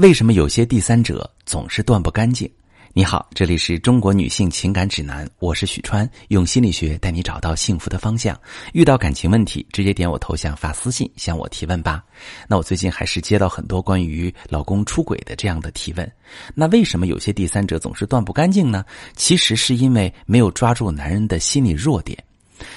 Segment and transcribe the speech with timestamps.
[0.00, 2.50] 为什么有些第三者总是断不干净？
[2.94, 8.34] 你好，这里是中国女性情感指南，我是许川，用心理学带你找到幸福的方向。
[8.72, 12.02] 遇到感情问题，直接点我头像发私信向我提问吧。
[12.48, 16.12] 那我最近还是接到很多关于老公出轨的这样的提问。
[16.54, 18.82] 那为什么有些第三者总是断不干净呢？
[19.16, 22.18] 其实是因为没有抓住男人的心理弱点。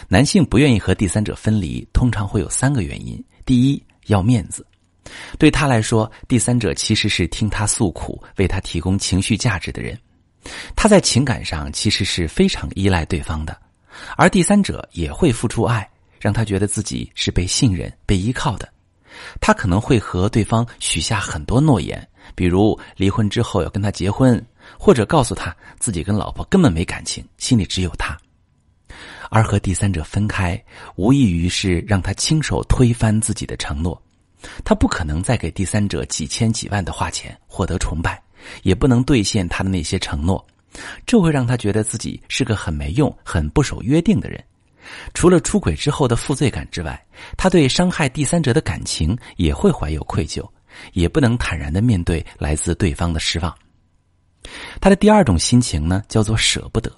[0.09, 4.65] 男性不愿意和第三者分离，通常会有三个原因：第一，要面子。
[5.37, 9.97] 对他来说，第三者其实是听他诉苦、为他提供情绪价值的人。
[10.75, 13.57] 他在情感上其实是非常依赖对方的，
[14.17, 15.89] 而第三者也会付出爱，
[16.19, 18.67] 让他觉得自己是被信任、被依靠的。
[19.39, 24.43] 他可能会和对方许下很多诺言，比如离婚之后要跟他结婚，
[24.77, 28.17] 或者告诉他自己跟老婆根本没感情，心里只有他。
[29.29, 30.61] 而和第三者分开，
[30.95, 33.99] 无异于是让他亲手推翻自己的承诺。
[34.63, 38.21] 他不可能再给第三者几千几万的花钱获得崇拜，
[38.63, 40.45] 也不能兑现他的那些承诺，
[41.05, 44.43] 这会让他觉得自己是个很没用、很不守约定的人。
[45.13, 47.01] 除了出轨之后的负罪感之外，
[47.37, 50.45] 他对伤害第三者的感情也会怀有愧疚，
[50.91, 53.55] 也不能坦然的面对来自对方的失望。
[54.81, 56.91] 他的第二种心情呢，叫做舍不得。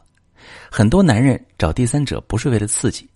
[0.71, 3.07] 很多男人找第三者不是为了刺激。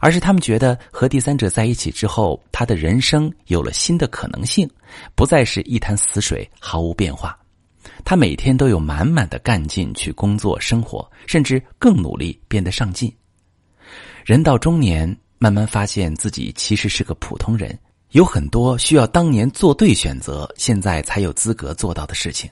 [0.00, 4.68] 而是他们觉得和第三者在一起之后，他的人生有了新的可能性，
[5.14, 7.36] 不再是一潭死水，毫无变化。
[8.04, 13.12] 他每天都有满满的干劲去工作、生活，甚至更努力，变得上进。
[14.24, 17.78] 人到中年，慢慢发现自己其实是个普通人，
[18.10, 22.50] 有很多需要当年做对选择，现在才有资格做到的事情。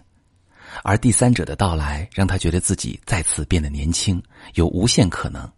[0.83, 4.23] 而第三者的到来，让他觉得自己再次变得年轻，
[4.55, 5.49] 有无限可能。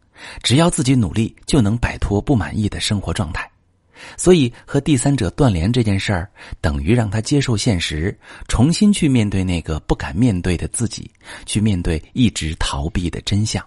[0.43, 3.51] 只要自己努力，就能摆脱不满意的生活状态。
[4.17, 11.11] 所以，和第三者断联这件事儿，等于让他接受现实，重新去面对那个不敢面对的自己，
[11.47, 13.65] 去面对一直逃避的真相。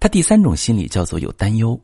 [0.00, 1.78] 他第三种心理叫做有担忧，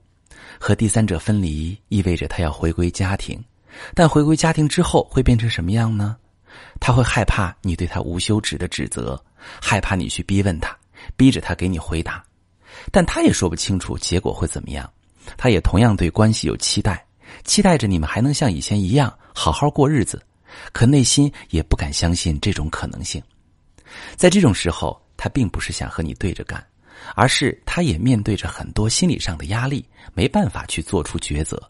[0.58, 3.38] 和第三者分离意味着他要回归家庭，
[3.94, 6.16] 但回归家庭之后会变成什么样呢？
[6.80, 9.22] 他会害怕你对他无休止的指责，
[9.60, 10.74] 害怕你去逼问他，
[11.16, 12.24] 逼着他给你回答。
[12.90, 14.90] 但他也说不清楚结果会怎么样，
[15.36, 17.04] 他也同样对关系有期待，
[17.44, 20.20] 期待着你们还能像以前一样好好过日子，
[20.72, 23.22] 可内心也不敢相信这种可能性。
[24.16, 26.64] 在这种时候，他并不是想和你对着干，
[27.14, 31.60] 而是他也面对着很多心理上的压力，没办法去做出抉择。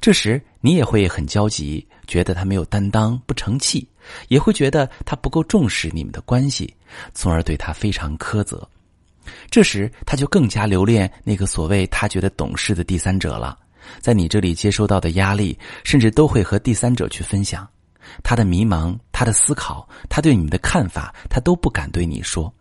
[0.00, 3.86] 这时你也会很焦急，觉得他没有担当，不成器，
[4.28, 6.74] 也会觉得他不够重视你们的关系，
[7.12, 8.66] 从而对他非常苛责。
[9.50, 13.58] 这时，他就更加留恋那个所谓他觉得懂事的第三者了。
[14.00, 17.68] 在你这里接收到的压力，甚至都会和第三者去分享。
[18.22, 22.52] 他的迷茫，他的思考，他对你的看法，他都不敢对你说。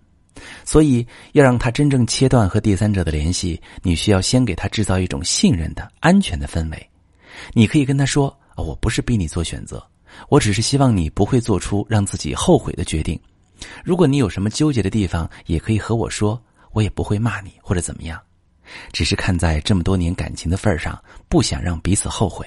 [0.66, 6.90] 所以，要让他真正切断和第三者的联系，你需要先给他制造一种信任的安全的氛围。
[7.54, 9.86] 你可以跟他说：“我不是逼你做选择，
[10.30, 13.20] 我只是希望你不会做出让自己后悔的决定。
[13.84, 16.42] 如果你有什么纠结的地方，也可以和我说。”
[16.74, 18.20] 我也不会骂你或者怎么样，
[18.92, 22.46] 只是看在这么多年感情的份上，不想让彼此后悔。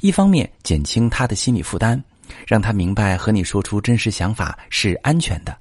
[0.00, 2.02] 一方面减轻他的心理负担，
[2.46, 5.52] 让他明白和你说出真实想法是安全的；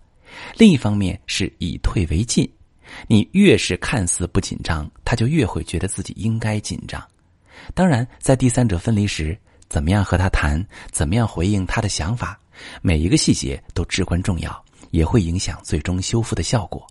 [0.58, 2.50] 另一方面是以退为进。
[3.08, 7.02] 你越是看似不紧张，他就越会觉得自己应该紧张。
[7.74, 9.38] 当然，在第三者分离时，
[9.70, 12.38] 怎么样和他谈，怎么样回应他的想法，
[12.82, 16.86] 每一个细节都至关重要，也会影响最终修复的效果。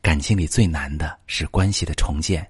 [0.00, 2.46] 感情里最难的是关系的重建。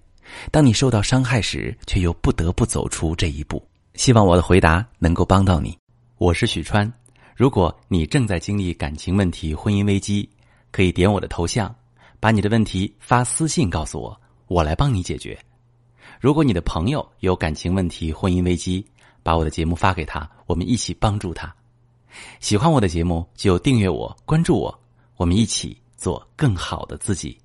[0.51, 3.63] 当你受到伤害时，却又不得不走出这一步。
[3.95, 5.77] 希望我的回答能够帮到你。
[6.19, 6.91] 我是许川。
[7.35, 10.29] 如果你正在经历感情问题、婚姻危机，
[10.71, 11.75] 可以点我的头像，
[12.21, 15.37] 把你的问题发私信告诉我，我来帮你解决。
[16.21, 18.87] 如果你的朋友有感情问题、婚姻危机，
[19.23, 21.53] 把我的节目发给他，我们一起帮助他。
[22.41, 24.81] 喜欢我的节目就订阅我、关注我，
[25.17, 25.77] 我们一起。
[26.01, 27.41] 做更好的自己。